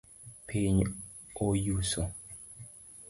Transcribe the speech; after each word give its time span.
Piny 0.47 0.79
oyuso. 1.47 2.03